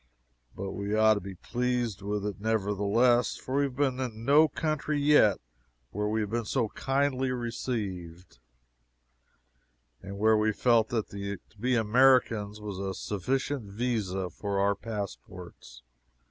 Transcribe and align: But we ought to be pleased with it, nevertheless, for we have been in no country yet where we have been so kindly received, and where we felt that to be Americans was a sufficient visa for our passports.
But 0.55 0.71
we 0.71 0.95
ought 0.95 1.13
to 1.13 1.19
be 1.19 1.35
pleased 1.35 2.01
with 2.01 2.25
it, 2.25 2.41
nevertheless, 2.41 3.37
for 3.37 3.57
we 3.57 3.65
have 3.65 3.75
been 3.75 3.99
in 3.99 4.25
no 4.25 4.47
country 4.47 4.99
yet 4.99 5.37
where 5.91 6.07
we 6.07 6.21
have 6.21 6.31
been 6.31 6.43
so 6.45 6.69
kindly 6.69 7.29
received, 7.29 8.39
and 10.01 10.17
where 10.17 10.37
we 10.37 10.53
felt 10.53 10.89
that 10.89 11.09
to 11.09 11.37
be 11.59 11.75
Americans 11.75 12.59
was 12.59 12.79
a 12.79 12.95
sufficient 12.95 13.65
visa 13.71 14.31
for 14.31 14.57
our 14.59 14.73
passports. 14.73 15.83